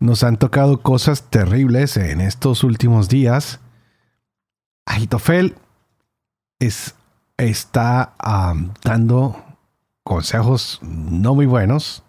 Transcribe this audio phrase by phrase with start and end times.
[0.00, 3.58] Nos han tocado cosas terribles en estos últimos días.
[4.86, 5.56] Agitofel
[6.60, 6.94] es,
[7.36, 8.14] está
[8.84, 9.44] dando
[10.04, 12.04] consejos no muy buenos.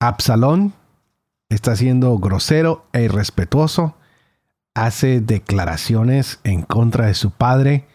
[0.00, 0.74] Absalón
[1.50, 3.94] está siendo grosero e irrespetuoso.
[4.74, 7.86] Hace declaraciones en contra de su padre.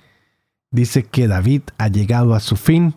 [0.72, 2.96] Dice que David ha llegado a su fin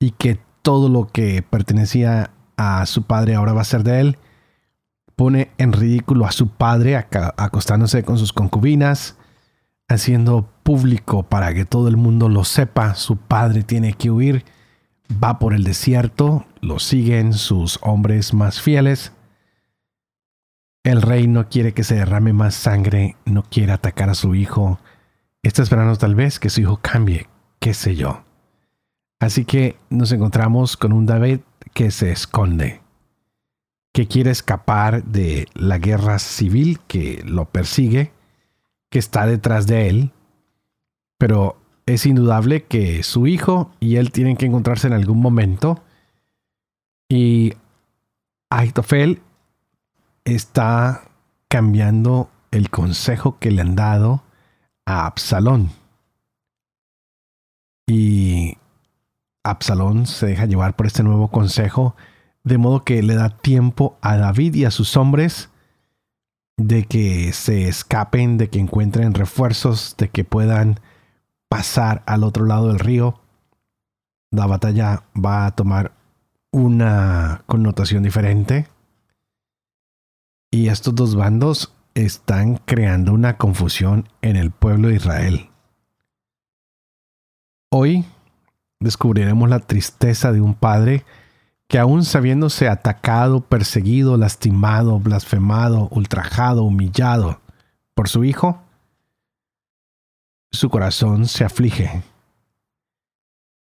[0.00, 4.18] y que todo lo que pertenecía a su padre ahora va a ser de él
[5.20, 9.18] pone en ridículo a su padre acostándose con sus concubinas,
[9.86, 14.46] haciendo público para que todo el mundo lo sepa, su padre tiene que huir,
[15.22, 19.12] va por el desierto, lo siguen sus hombres más fieles.
[20.84, 24.80] El rey no quiere que se derrame más sangre, no quiere atacar a su hijo,
[25.42, 28.24] está esperando tal vez que su hijo cambie, qué sé yo.
[29.20, 31.40] Así que nos encontramos con un David
[31.74, 32.79] que se esconde
[33.92, 38.12] que quiere escapar de la guerra civil que lo persigue,
[38.90, 40.12] que está detrás de él,
[41.18, 45.82] pero es indudable que su hijo y él tienen que encontrarse en algún momento
[47.08, 47.54] y
[48.50, 49.20] Aitofel
[50.24, 51.02] está
[51.48, 54.22] cambiando el consejo que le han dado
[54.86, 55.70] a Absalón.
[57.88, 58.56] Y
[59.42, 61.96] Absalón se deja llevar por este nuevo consejo
[62.50, 65.50] de modo que le da tiempo a David y a sus hombres
[66.56, 70.80] de que se escapen, de que encuentren refuerzos, de que puedan
[71.48, 73.20] pasar al otro lado del río.
[74.30, 75.92] La batalla va a tomar
[76.50, 78.66] una connotación diferente.
[80.50, 85.50] Y estos dos bandos están creando una confusión en el pueblo de Israel.
[87.70, 88.04] Hoy
[88.80, 91.04] descubriremos la tristeza de un padre
[91.70, 97.40] que aún sabiéndose atacado, perseguido, lastimado, blasfemado, ultrajado, humillado
[97.94, 98.60] por su hijo,
[100.50, 102.02] su corazón se aflige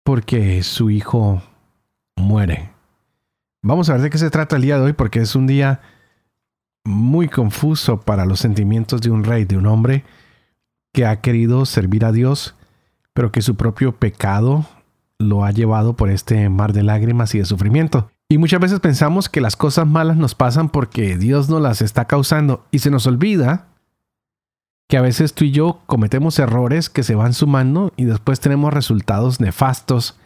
[0.03, 1.41] porque su hijo
[2.17, 2.71] muere.
[3.61, 5.79] Vamos a ver de qué se trata el día de hoy porque es un día
[6.83, 10.03] muy confuso para los sentimientos de un rey, de un hombre
[10.91, 12.53] que ha querido servir a Dios,
[13.13, 14.65] pero que su propio pecado
[15.23, 18.11] lo ha llevado por este mar de lágrimas y de sufrimiento.
[18.29, 22.05] Y muchas veces pensamos que las cosas malas nos pasan porque Dios nos las está
[22.05, 23.67] causando y se nos olvida
[24.87, 28.73] que a veces tú y yo cometemos errores que se van sumando y después tenemos
[28.73, 30.17] resultados nefastos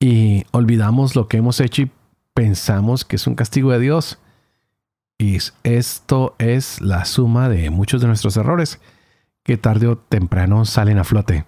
[0.00, 1.90] y olvidamos lo que hemos hecho y
[2.34, 4.18] pensamos que es un castigo de Dios.
[5.18, 8.80] Y esto es la suma de muchos de nuestros errores
[9.44, 11.44] que tarde o temprano salen a flote.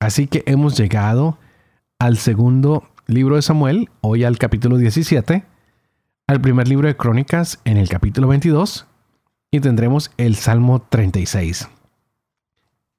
[0.00, 1.38] Así que hemos llegado
[2.00, 5.44] al segundo libro de Samuel, hoy al capítulo 17,
[6.26, 8.86] al primer libro de Crónicas en el capítulo 22
[9.50, 11.68] y tendremos el Salmo 36.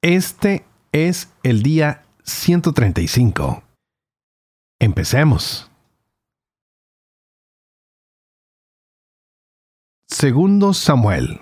[0.02, 3.64] Este es el día 135.
[4.78, 5.68] Empecemos.
[10.06, 11.40] Segundo Samuel,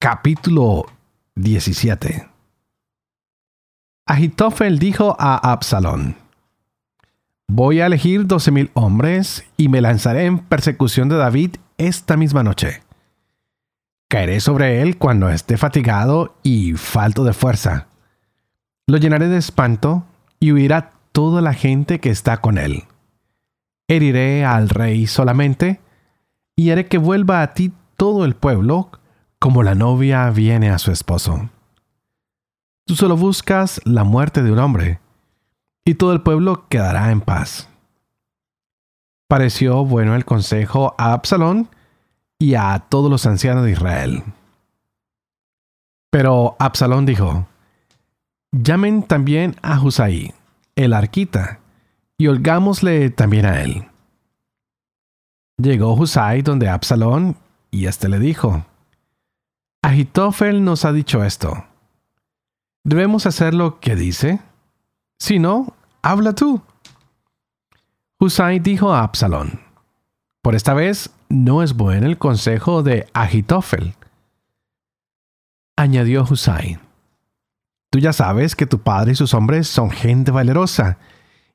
[0.00, 0.86] capítulo
[1.36, 2.37] 17.
[4.10, 6.16] Ahitofel dijo a Absalón,
[7.46, 12.42] Voy a elegir doce mil hombres y me lanzaré en persecución de David esta misma
[12.42, 12.82] noche.
[14.08, 17.88] Caeré sobre él cuando esté fatigado y falto de fuerza.
[18.86, 20.06] Lo llenaré de espanto
[20.40, 22.84] y huirá toda la gente que está con él.
[23.88, 25.80] Heriré al rey solamente
[26.56, 28.90] y haré que vuelva a ti todo el pueblo
[29.38, 31.50] como la novia viene a su esposo.
[32.88, 34.98] Tú solo buscas la muerte de un hombre,
[35.84, 37.68] y todo el pueblo quedará en paz.
[39.28, 41.68] Pareció bueno el consejo a Absalón
[42.38, 44.22] y a todos los ancianos de Israel.
[46.10, 47.46] Pero Absalón dijo,
[48.52, 50.32] llamen también a Husai,
[50.74, 51.60] el arquita,
[52.16, 53.84] y holgámosle también a él.
[55.58, 57.36] Llegó Husai donde Absalón,
[57.70, 58.64] y éste le dijo,
[59.82, 61.67] Agitofel nos ha dicho esto.
[62.88, 64.40] ¿Debemos hacer lo que dice?
[65.18, 66.62] Si no, habla tú.
[68.18, 69.60] Husay dijo a Absalón,
[70.40, 73.94] Por esta vez, no es bueno el consejo de Agitofel.
[75.76, 76.78] Añadió Husay.
[77.90, 80.96] Tú ya sabes que tu padre y sus hombres son gente valerosa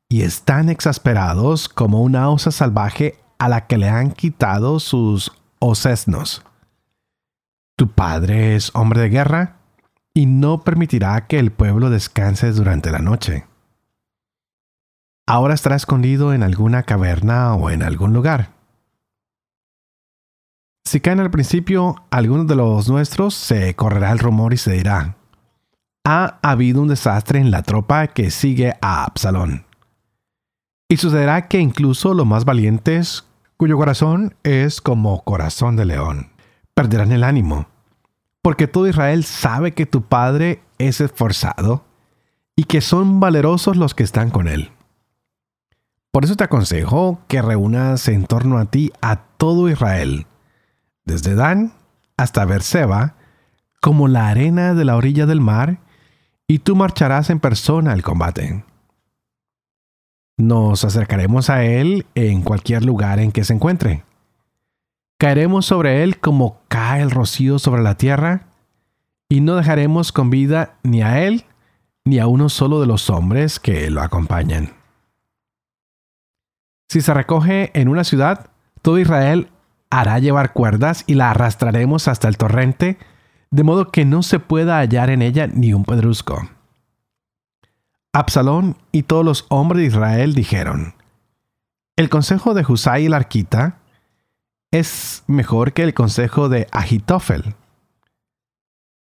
[0.07, 6.43] y están exasperados como una osa salvaje a la que le han quitado sus osesnos.
[7.75, 9.62] Tu padre es hombre de guerra
[10.13, 13.45] y no permitirá que el pueblo descanse durante la noche.
[15.25, 18.51] Ahora estará escondido en alguna caverna o en algún lugar.
[20.85, 25.15] Si caen al principio algunos de los nuestros, se correrá el rumor y se dirá,
[26.05, 29.65] ha habido un desastre en la tropa que sigue a Absalón.
[30.89, 33.25] Y sucederá que incluso los más valientes,
[33.55, 36.29] cuyo corazón es como corazón de león,
[36.75, 37.67] perderán el ánimo,
[38.43, 41.85] porque todo Israel sabe que tu padre es esforzado
[42.55, 44.69] y que son valerosos los que están con él.
[46.11, 50.27] Por eso te aconsejo que reúnas en torno a ti a todo Israel,
[51.05, 51.73] desde Dan
[52.17, 53.15] hasta Berseba,
[53.81, 55.79] como la arena de la orilla del mar,
[56.45, 58.63] y tú marcharás en persona al combate.
[60.35, 64.03] Nos acercaremos a él en cualquier lugar en que se encuentre.
[65.23, 68.47] Caeremos sobre él como cae el rocío sobre la tierra,
[69.29, 71.45] y no dejaremos con vida ni a él
[72.03, 74.73] ni a uno solo de los hombres que lo acompañan.
[76.89, 78.49] Si se recoge en una ciudad,
[78.81, 79.47] todo Israel
[79.89, 82.97] hará llevar cuerdas y la arrastraremos hasta el torrente,
[83.49, 86.49] de modo que no se pueda hallar en ella ni un pedrusco.
[88.11, 90.95] Absalón y todos los hombres de Israel dijeron,
[91.95, 93.77] el consejo de Husay el arquita
[94.73, 97.53] es mejor que el consejo de Agitofel.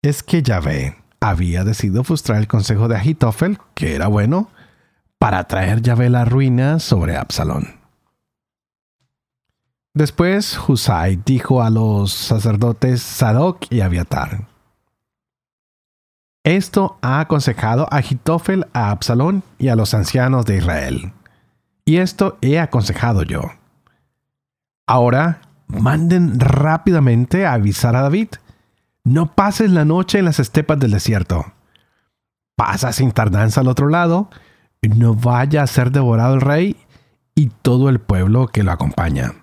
[0.02, 4.48] Es que Yahvé había decidido frustrar el consejo de Agitofel, que era bueno,
[5.18, 7.78] para traer Yahvé la ruina sobre Absalón.
[9.92, 14.46] Después Husay dijo a los sacerdotes Sadoc y Abiatar,
[16.42, 21.12] Esto ha aconsejado a Agitofel a Absalón y a los ancianos de Israel.
[21.84, 23.42] Y esto he aconsejado yo.
[24.86, 28.28] Ahora manden rápidamente a avisar a David.
[29.04, 31.52] No pases la noche en las estepas del desierto.
[32.56, 34.30] Pasa sin tardanza al otro lado.
[34.82, 36.76] No vaya a ser devorado el rey
[37.34, 39.34] y todo el pueblo que lo acompaña.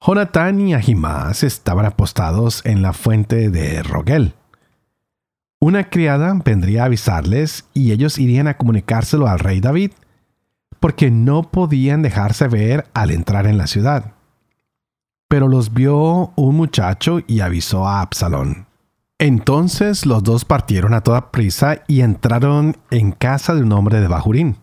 [0.00, 4.34] Jonatán y Ahimás estaban apostados en la fuente de Rogel.
[5.58, 9.92] Una criada vendría a avisarles y ellos irían a comunicárselo al rey David,
[10.80, 14.15] porque no podían dejarse ver al entrar en la ciudad.
[15.28, 18.66] Pero los vio un muchacho y avisó a Absalón.
[19.18, 24.08] Entonces los dos partieron a toda prisa y entraron en casa de un hombre de
[24.08, 24.58] Bajurín.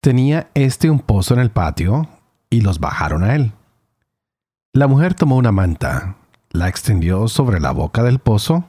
[0.00, 2.08] Tenía este un pozo en el patio
[2.50, 3.52] y los bajaron a él.
[4.72, 6.16] La mujer tomó una manta,
[6.50, 8.66] la extendió sobre la boca del pozo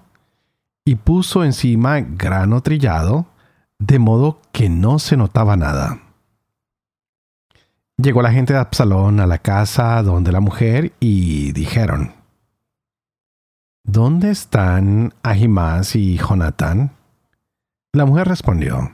[0.86, 3.26] y puso encima grano trillado,
[3.78, 6.00] de modo que no se notaba nada.
[8.00, 12.14] Llegó la gente de Absalón a la casa donde la mujer y dijeron,
[13.84, 16.92] ¿Dónde están Ahimás y Jonatán?
[17.94, 18.92] La mujer respondió,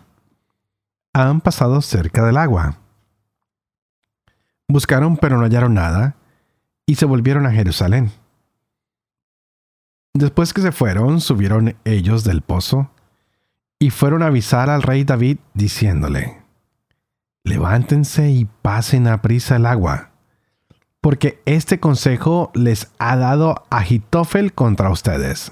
[1.11, 2.77] Han pasado cerca del agua.
[4.69, 6.15] Buscaron pero no hallaron nada
[6.85, 8.11] y se volvieron a Jerusalén.
[10.13, 12.89] Después que se fueron, subieron ellos del pozo
[13.79, 16.42] y fueron a avisar al rey David diciéndole,
[17.43, 20.11] Levántense y pasen a prisa el agua,
[21.01, 25.51] porque este consejo les ha dado Agitofel contra ustedes.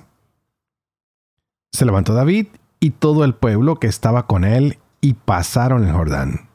[1.74, 2.48] Se levantó David
[2.79, 6.50] y todo el pueblo que estaba con él y pasaron el Jordán.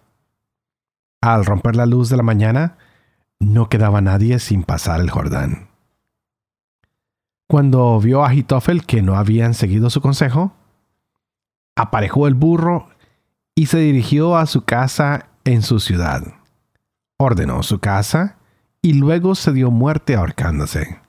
[1.20, 2.78] Al romper la luz de la mañana,
[3.38, 5.68] no quedaba nadie sin pasar el Jordán.
[7.46, 10.52] Cuando vio a Agitofel que no habían seguido su consejo,
[11.76, 12.88] aparejó el burro
[13.58, 16.22] y se dirigió a su casa en su ciudad.
[17.18, 18.36] Ordenó su casa
[18.82, 21.00] y luego se dio muerte ahorcándose.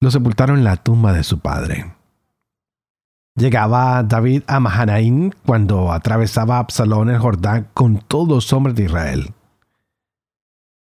[0.00, 1.92] Lo sepultaron en la tumba de su padre.
[3.36, 9.34] Llegaba David a Mahanaín cuando atravesaba Absalón el Jordán con todos los hombres de Israel.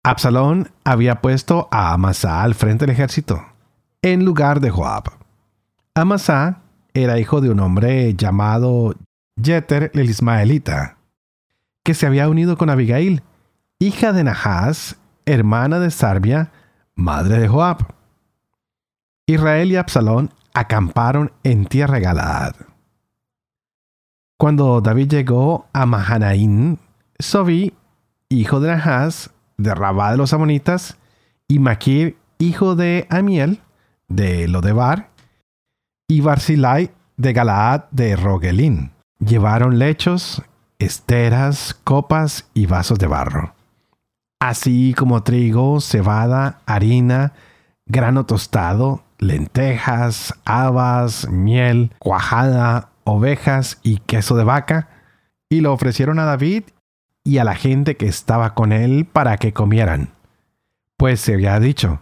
[0.05, 3.43] Absalón había puesto a Amasá al frente del ejército,
[4.03, 5.05] en lugar de Joab.
[5.95, 6.61] Amasá
[6.93, 8.95] era hijo de un hombre llamado
[9.43, 10.99] Jeter el Ismaelita,
[11.83, 13.23] que se había unido con Abigail,
[13.79, 16.53] hija de Nahas, hermana de Sarbia,
[16.95, 17.95] madre de Joab.
[19.27, 22.55] Israel y Absalón acamparon en tierra Galaad.
[24.39, 26.79] Cuando David llegó a Mahanaín,
[27.19, 27.75] Sobi,
[28.29, 30.99] hijo de Nahas, de Rabá de los Amonitas,
[31.49, 33.61] y Maquir, hijo de Amiel,
[34.09, 35.11] de Lodebar,
[36.09, 38.94] y Barzilai de Galaad de Rogelín.
[39.25, 40.43] Llevaron lechos,
[40.79, 43.55] esteras, copas y vasos de barro,
[44.39, 47.33] así como trigo, cebada, harina,
[47.87, 54.89] grano tostado, lentejas, habas, miel, cuajada, ovejas y queso de vaca,
[55.49, 56.65] y lo ofrecieron a David
[57.23, 60.11] y a la gente que estaba con él para que comieran.
[60.99, 62.01] Pues se había dicho,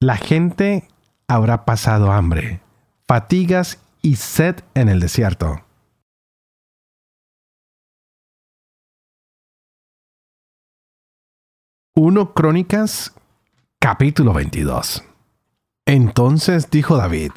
[0.00, 0.88] la gente
[1.28, 2.60] habrá pasado hambre,
[3.06, 5.65] fatigas y sed en el desierto.
[11.98, 13.14] 1 Crónicas
[13.78, 15.02] capítulo 22
[15.86, 17.32] Entonces dijo David,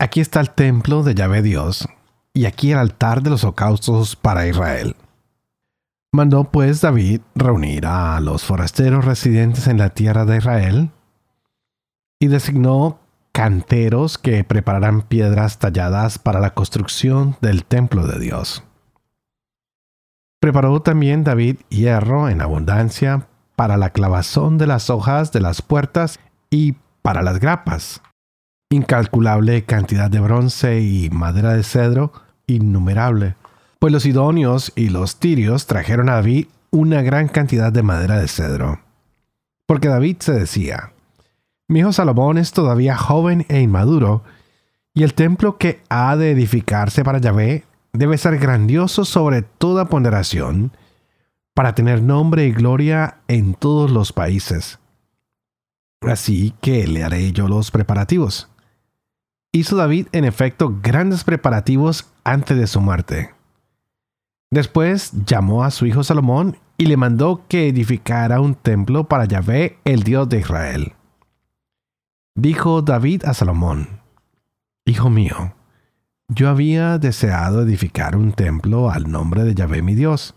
[0.00, 1.88] Aquí está el templo de Yahvé Dios,
[2.34, 4.96] y aquí el altar de los holocaustos para Israel.
[6.12, 10.90] Mandó pues David reunir a los forasteros residentes en la tierra de Israel,
[12.18, 12.98] y designó
[13.30, 18.64] canteros que prepararan piedras talladas para la construcción del templo de Dios.
[20.40, 26.20] Preparó también David hierro en abundancia para la clavazón de las hojas de las puertas
[26.50, 28.02] y para las grapas.
[28.70, 32.12] Incalculable cantidad de bronce y madera de cedro,
[32.46, 33.34] innumerable.
[33.78, 38.28] Pues los idóneos y los tirios trajeron a David una gran cantidad de madera de
[38.28, 38.80] cedro.
[39.66, 40.92] Porque David se decía,
[41.68, 44.22] mi hijo Salomón es todavía joven e inmaduro,
[44.94, 50.72] y el templo que ha de edificarse para Yahvé debe ser grandioso sobre toda ponderación,
[51.56, 54.78] para tener nombre y gloria en todos los países.
[56.02, 58.50] Así que le haré yo los preparativos.
[59.52, 63.34] Hizo David en efecto grandes preparativos antes de su muerte.
[64.50, 69.78] Después llamó a su hijo Salomón y le mandó que edificara un templo para Yahvé,
[69.86, 70.92] el Dios de Israel.
[72.34, 74.02] Dijo David a Salomón,
[74.84, 75.54] Hijo mío,
[76.28, 80.35] yo había deseado edificar un templo al nombre de Yahvé mi Dios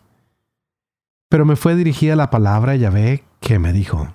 [1.30, 4.14] pero me fue dirigida la palabra Yahvé que me dijo,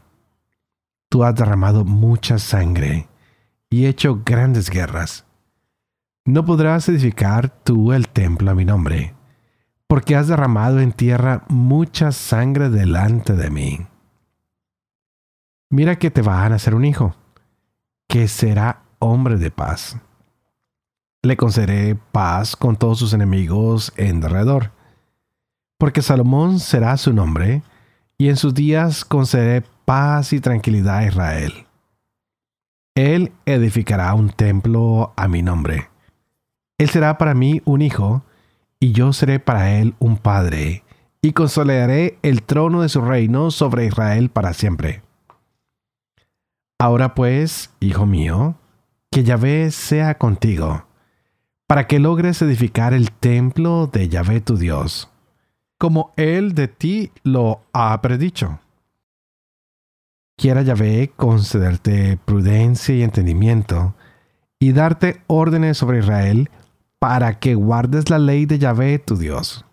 [1.09, 3.09] Tú has derramado mucha sangre
[3.71, 5.25] y hecho grandes guerras.
[6.25, 9.14] No podrás edificar tú el templo a mi nombre,
[9.87, 13.87] porque has derramado en tierra mucha sangre delante de mí.
[15.71, 17.14] Mira que te va a nacer un hijo,
[18.09, 19.97] que será hombre de paz.
[21.23, 24.73] Le concederé paz con todos sus enemigos en derredor
[25.78, 27.62] porque Salomón será su nombre,
[28.16, 31.66] y en sus días concederé paz y tranquilidad a Israel.
[32.94, 35.90] Él edificará un templo a mi nombre.
[36.78, 38.22] Él será para mí un hijo,
[38.78, 40.84] y yo seré para él un padre,
[41.22, 45.02] y consolidaré el trono de su reino sobre Israel para siempre.
[46.78, 48.56] Ahora pues, hijo mío,
[49.10, 50.86] que Yahvé sea contigo,
[51.66, 55.10] para que logres edificar el templo de Yahvé tu Dios
[55.84, 58.58] como Él de ti lo ha predicho.
[60.34, 63.94] Quiera Yahvé concederte prudencia y entendimiento
[64.58, 66.48] y darte órdenes sobre Israel
[66.98, 69.66] para que guardes la ley de Yahvé tu Dios.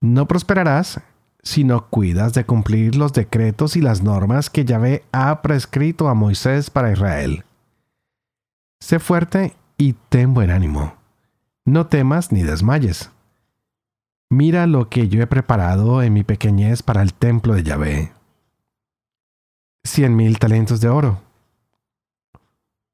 [0.00, 1.02] No prosperarás
[1.42, 6.14] si no cuidas de cumplir los decretos y las normas que Yahvé ha prescrito a
[6.14, 7.44] Moisés para Israel.
[8.80, 10.94] Sé fuerte y ten buen ánimo.
[11.66, 13.10] No temas ni desmayes
[14.30, 18.12] Mira lo que yo he preparado en mi pequeñez para el templo de Yahvé.
[19.84, 21.20] Cien mil talentos de oro.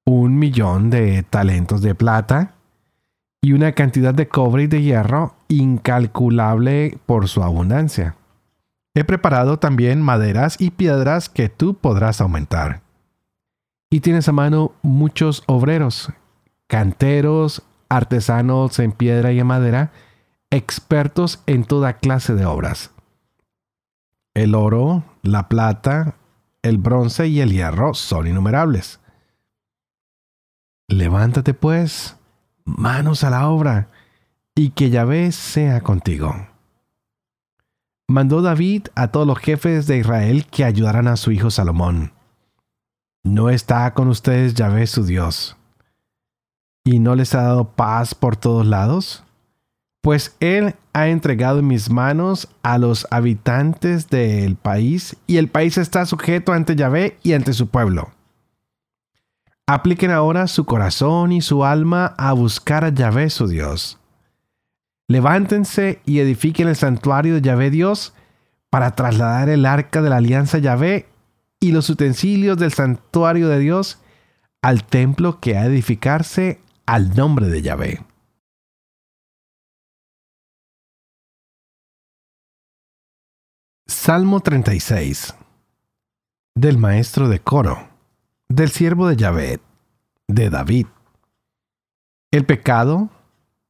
[0.04, 2.54] Un millón de talentos de plata
[3.42, 8.16] y una cantidad de cobre y de hierro incalculable por su abundancia.
[8.94, 12.82] He preparado también maderas y piedras que tú podrás aumentar.
[13.88, 16.12] Y tienes a mano muchos obreros,
[16.66, 19.92] canteros, artesanos en piedra y en madera,
[20.50, 22.90] expertos en toda clase de obras.
[24.35, 26.16] El oro, la plata,
[26.62, 29.00] el bronce y el hierro son innumerables.
[30.88, 32.16] Levántate pues,
[32.64, 33.88] manos a la obra,
[34.54, 36.35] y que Yahvé sea contigo.
[38.09, 42.12] Mandó David a todos los jefes de Israel que ayudaran a su hijo Salomón.
[43.23, 45.57] ¿No está con ustedes Yahvé su Dios?
[46.85, 49.23] ¿Y no les ha dado paz por todos lados?
[50.00, 55.78] Pues Él ha entregado en mis manos a los habitantes del país y el país
[55.78, 58.11] está sujeto ante Yahvé y ante su pueblo.
[59.66, 63.99] Apliquen ahora su corazón y su alma a buscar a Yahvé su Dios.
[65.07, 68.14] Levántense y edifiquen el santuario de Yahvé Dios
[68.71, 71.09] para trasladar el arca de la alianza Yahvé
[71.61, 73.99] y los utensilios del santuario de Dios
[74.62, 78.09] al templo que ha edificarse al nombre de Yahvé.
[83.90, 85.35] Salmo 36
[86.54, 87.88] Del maestro de coro,
[88.49, 89.59] del siervo de Yahvé,
[90.28, 90.87] de David.
[92.30, 93.11] El pecado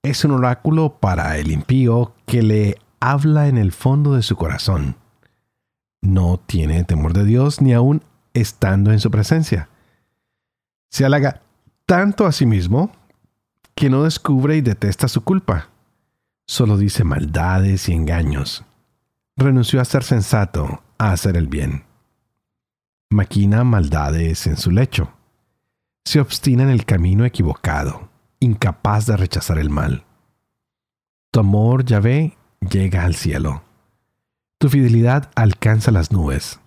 [0.03, 4.97] es un oráculo para el impío que le habla en el fondo de su corazón.
[6.03, 9.71] No tiene temor de Dios ni aun estando en su presencia.
[10.91, 11.41] Se halaga
[11.87, 12.93] tanto a sí mismo
[13.75, 15.71] que no descubre y detesta su culpa.
[16.47, 18.67] Solo dice maldades y engaños.
[19.37, 21.85] Renunció a ser sensato, a hacer el bien.
[23.11, 25.13] Maquina maldades en su lecho.
[26.05, 28.09] Se obstina en el camino equivocado,
[28.39, 30.05] incapaz de rechazar el mal.
[31.33, 33.63] Tu amor, Yahvé, llega al cielo.
[34.59, 36.61] Tu fidelidad alcanza las nubes.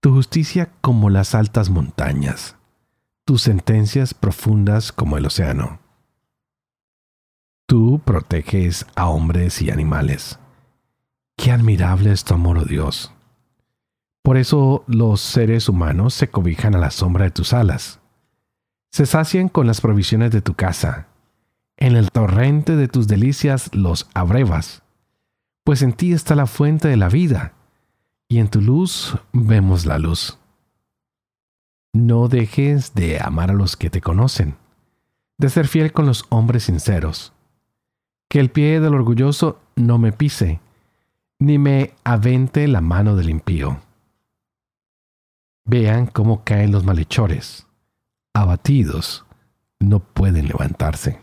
[0.00, 2.56] Tu justicia como las altas montañas.
[3.26, 5.80] Tus sentencias profundas como el océano.
[7.66, 10.38] Tú proteges a hombres y animales.
[11.42, 13.12] Qué admirable es tu amor, oh Dios.
[14.22, 18.00] Por eso los seres humanos se cobijan a la sombra de tus alas.
[18.92, 21.06] Se sacian con las provisiones de tu casa.
[21.78, 24.82] En el torrente de tus delicias los abrevas
[25.70, 27.52] pues en ti está la fuente de la vida,
[28.28, 30.36] y en tu luz vemos la luz.
[31.92, 34.56] No dejes de amar a los que te conocen,
[35.38, 37.32] de ser fiel con los hombres sinceros.
[38.28, 40.60] Que el pie del orgulloso no me pise,
[41.40, 43.80] ni me avente la mano del impío.
[45.64, 47.66] Vean cómo caen los malhechores,
[48.34, 49.24] abatidos,
[49.78, 51.18] no pueden levantarse.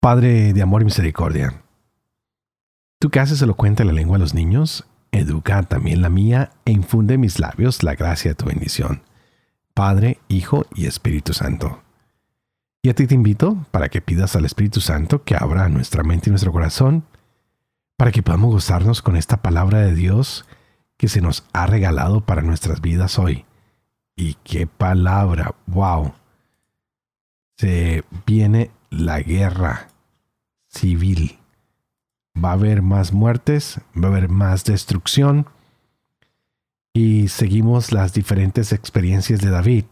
[0.00, 1.62] Padre de amor y misericordia,
[2.98, 7.14] tú que haces elocuente la lengua a los niños, educa también la mía e infunde
[7.14, 9.02] en mis labios la gracia de tu bendición.
[9.74, 11.82] Padre, Hijo y Espíritu Santo.
[12.82, 16.28] Y a ti te invito para que pidas al Espíritu Santo que abra nuestra mente
[16.28, 17.04] y nuestro corazón,
[17.96, 20.46] para que podamos gozarnos con esta palabra de Dios
[20.96, 23.44] que se nos ha regalado para nuestras vidas hoy.
[24.16, 26.12] Y qué palabra, wow.
[27.56, 29.88] Se viene la guerra
[30.68, 31.38] civil.
[32.42, 35.46] Va a haber más muertes, va a haber más destrucción.
[36.92, 39.84] Y seguimos las diferentes experiencias de David.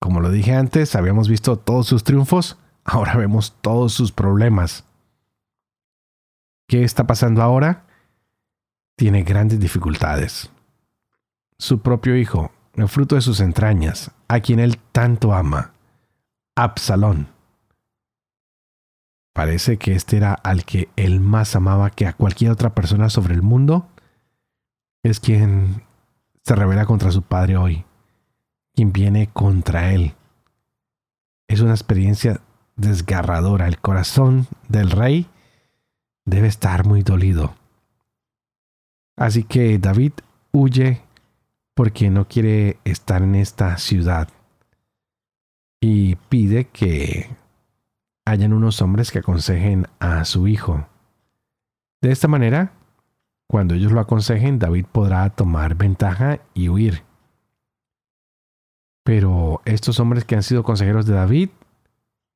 [0.00, 4.84] Como lo dije antes, habíamos visto todos sus triunfos, ahora vemos todos sus problemas.
[6.68, 7.86] ¿Qué está pasando ahora?
[8.96, 10.50] Tiene grandes dificultades.
[11.58, 15.72] Su propio hijo, el fruto de sus entrañas, a quien él tanto ama,
[16.54, 17.28] Absalón,
[19.36, 23.34] Parece que este era al que él más amaba que a cualquier otra persona sobre
[23.34, 23.86] el mundo.
[25.02, 25.82] Es quien
[26.42, 27.84] se revela contra su padre hoy,
[28.76, 30.14] quien viene contra él.
[31.48, 32.40] Es una experiencia
[32.76, 33.66] desgarradora.
[33.66, 35.26] El corazón del rey
[36.26, 37.54] debe estar muy dolido.
[39.16, 40.12] Así que David
[40.52, 41.00] huye
[41.74, 44.28] porque no quiere estar en esta ciudad
[45.80, 47.30] y pide que
[48.26, 50.86] hayan unos hombres que aconsejen a su hijo.
[52.02, 52.72] De esta manera,
[53.46, 57.05] cuando ellos lo aconsejen, David podrá tomar ventaja y huir.
[59.06, 61.50] Pero estos hombres que han sido consejeros de David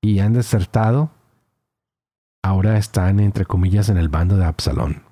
[0.00, 1.10] y han desertado,
[2.44, 5.02] ahora están entre comillas en el bando de Absalón.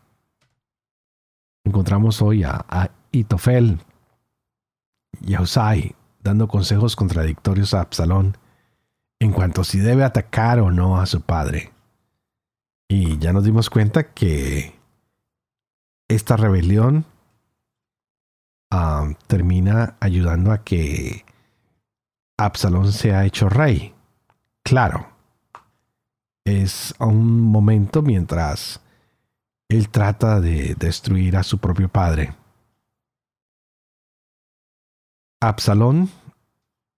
[1.64, 3.80] Encontramos hoy a, Itofel
[5.20, 8.36] y a Usai dando consejos contradictorios a Absalón
[9.18, 11.72] en cuanto a si debe atacar o no a su padre.
[12.86, 14.78] Y ya nos dimos cuenta que
[16.06, 17.04] esta rebelión
[18.70, 21.26] ah, termina ayudando a que
[22.38, 23.94] Absalón sea hecho rey.
[24.62, 25.08] Claro,
[26.44, 28.80] es un momento mientras
[29.68, 32.34] él trata de destruir a su propio padre.
[35.40, 36.10] Absalón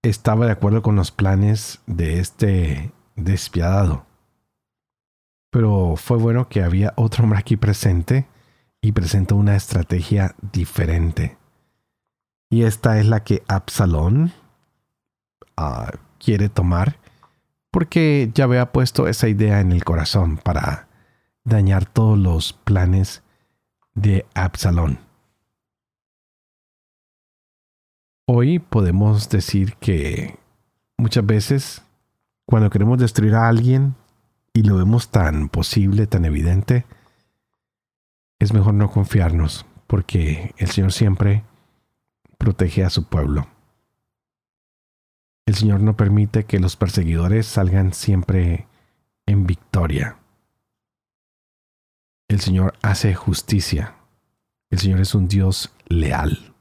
[0.03, 4.07] estaba de acuerdo con los planes de este despiadado.
[5.50, 8.29] Pero fue bueno que había otro hombre aquí presente
[8.83, 11.38] y presentó una estrategia diferente.
[12.50, 14.33] Y esta es la que Absalón
[15.61, 16.96] ah, quiere tomar
[17.70, 20.88] porque ya había puesto esa idea en el corazón para
[21.44, 23.23] dañar todos los planes
[23.94, 24.99] de Absalón.
[28.27, 30.38] Hoy podemos decir que
[30.96, 31.83] muchas veces
[32.46, 33.94] cuando queremos destruir a alguien
[34.53, 36.85] y lo vemos tan posible, tan evidente,
[38.38, 41.44] es mejor no confiarnos porque el Señor siempre
[42.38, 43.46] protege a su pueblo.
[45.51, 48.69] El Señor no permite que los perseguidores salgan siempre
[49.27, 50.17] en victoria.
[52.29, 53.97] El Señor hace justicia.
[54.71, 56.55] El Señor es un Dios leal.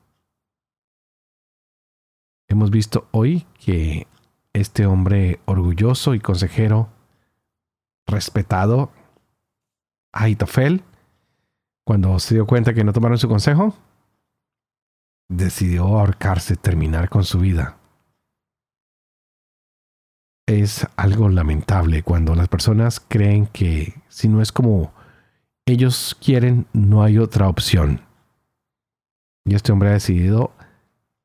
[2.47, 4.07] Hemos visto hoy que
[4.53, 6.89] este hombre orgulloso y consejero,
[8.07, 8.91] respetado,
[10.11, 10.83] Aitofel,
[11.85, 13.75] cuando se dio cuenta que no tomaron su consejo,
[15.27, 17.78] decidió ahorcarse, terminar con su vida.
[20.49, 24.91] Es algo lamentable cuando las personas creen que si no es como
[25.67, 28.01] ellos quieren, no hay otra opción.
[29.45, 30.51] Y este hombre ha decidido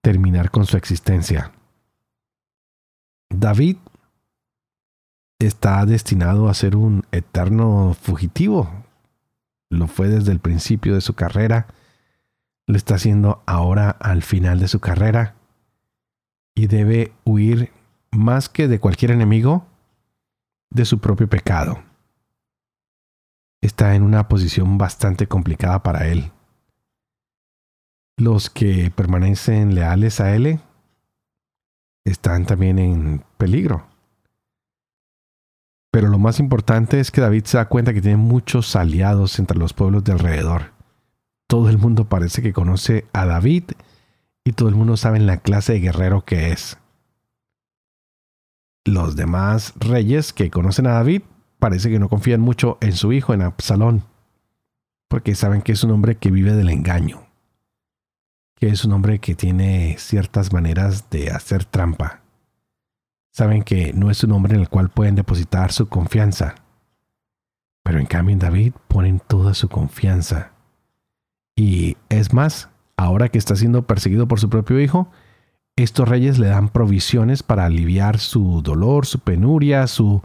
[0.03, 1.53] terminar con su existencia.
[3.31, 3.79] David
[5.39, 8.71] está destinado a ser un eterno fugitivo.
[9.71, 11.69] Lo fue desde el principio de su carrera,
[12.67, 15.35] lo está haciendo ahora al final de su carrera
[16.55, 17.73] y debe huir
[18.15, 19.67] más que de cualquier enemigo
[20.71, 21.83] de su propio pecado.
[23.61, 26.31] Está en una posición bastante complicada para él.
[28.17, 30.61] Los que permanecen leales a él
[32.05, 33.87] están también en peligro.
[35.91, 39.59] Pero lo más importante es que David se da cuenta que tiene muchos aliados entre
[39.59, 40.73] los pueblos de alrededor.
[41.47, 43.65] Todo el mundo parece que conoce a David
[44.45, 46.79] y todo el mundo sabe la clase de guerrero que es.
[48.85, 51.23] Los demás reyes que conocen a David
[51.59, 54.05] parece que no confían mucho en su hijo, en Absalón,
[55.09, 57.25] porque saben que es un hombre que vive del engaño
[58.57, 62.21] que es un hombre que tiene ciertas maneras de hacer trampa.
[63.33, 66.55] Saben que no es un hombre en el cual pueden depositar su confianza.
[67.83, 70.53] Pero en cambio en David ponen toda su confianza.
[71.57, 75.11] Y es más, ahora que está siendo perseguido por su propio hijo,
[75.77, 80.23] estos reyes le dan provisiones para aliviar su dolor, su penuria, su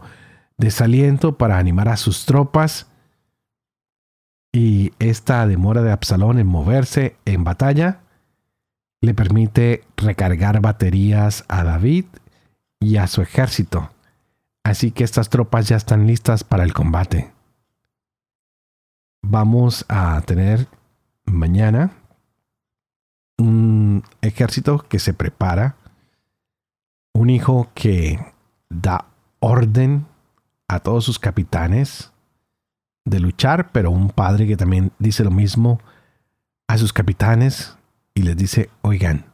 [0.56, 2.86] desaliento, para animar a sus tropas.
[4.52, 8.00] Y esta demora de Absalón en moverse en batalla
[9.00, 12.04] le permite recargar baterías a David
[12.78, 13.90] y a su ejército.
[14.62, 17.32] Así que estas tropas ya están listas para el combate.
[19.22, 20.68] Vamos a tener
[21.24, 21.92] mañana
[23.40, 25.76] un ejército que se prepara,
[27.12, 28.18] un hijo que
[28.68, 29.06] da
[29.40, 30.06] orden
[30.68, 32.12] a todos sus capitanes
[33.04, 35.80] de luchar, pero un padre que también dice lo mismo
[36.68, 37.76] a sus capitanes
[38.14, 39.24] y les dice, oigan,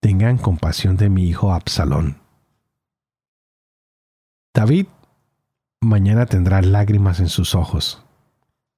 [0.00, 2.18] tengan compasión de mi hijo Absalón.
[4.54, 4.86] David
[5.80, 8.02] mañana tendrá lágrimas en sus ojos,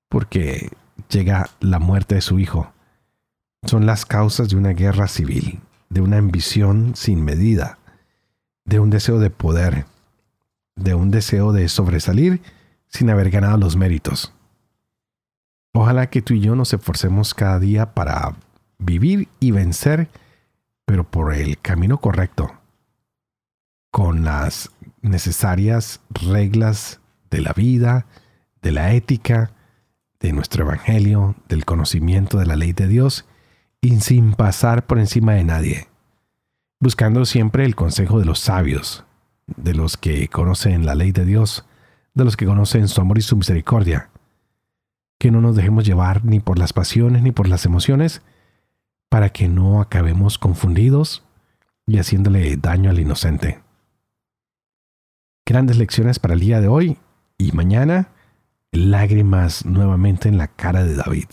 [0.09, 0.71] porque
[1.09, 2.73] llega la muerte de su hijo.
[3.65, 7.79] Son las causas de una guerra civil, de una ambición sin medida,
[8.65, 9.87] de un deseo de poder,
[10.77, 12.41] de un deseo de sobresalir
[12.89, 14.33] sin haber ganado los méritos.
[15.73, 18.37] Ojalá que tú y yo nos esforcemos cada día para
[18.79, 20.09] vivir y vencer,
[20.85, 22.53] pero por el camino correcto,
[23.91, 24.71] con las
[25.03, 28.07] necesarias reglas de la vida,
[28.63, 29.53] de la ética,
[30.21, 33.28] de nuestro Evangelio, del conocimiento de la ley de Dios,
[33.81, 35.89] y sin pasar por encima de nadie,
[36.81, 39.05] buscando siempre el consejo de los sabios,
[39.47, 41.65] de los que conocen la ley de Dios,
[42.15, 44.11] de los que conocen su amor y su misericordia,
[45.19, 48.23] que no nos dejemos llevar ni por las pasiones ni por las emociones,
[49.09, 51.25] para que no acabemos confundidos
[51.87, 53.61] y haciéndole daño al inocente.
[55.47, 56.99] Grandes lecciones para el día de hoy
[57.39, 58.09] y mañana,
[58.71, 61.29] lágrimas nuevamente en la cara de David.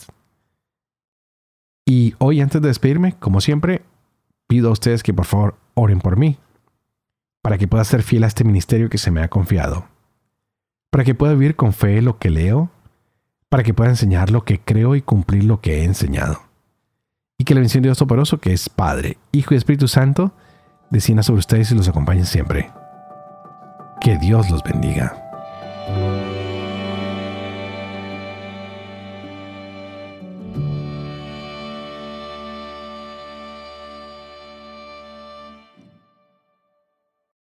[1.86, 3.84] Y hoy antes de despedirme, como siempre,
[4.48, 6.38] pido a ustedes que por favor oren por mí,
[7.41, 9.86] para que pueda ser fiel a este ministerio que se me ha confiado,
[10.91, 12.71] para que pueda vivir con fe lo que leo,
[13.50, 16.45] para que pueda enseñar lo que creo y cumplir lo que he enseñado
[17.38, 20.32] y que la bendición de Dios Toporoso, que es Padre, Hijo y Espíritu Santo,
[20.89, 22.71] descienda sobre ustedes y los acompañe siempre.
[24.02, 25.24] Que Dios los bendiga.